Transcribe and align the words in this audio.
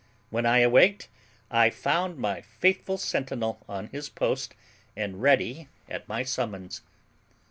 When 0.31 0.47
I 0.47 0.61
awaked 0.61 1.09
I 1.51 1.69
found 1.69 2.17
my 2.17 2.41
faithful 2.41 2.97
centinel 2.97 3.59
on 3.69 3.85
his 3.89 4.09
post 4.09 4.55
and 4.97 5.21
ready 5.21 5.67
at 5.87 6.07
my 6.09 6.23
summons. 6.23 6.81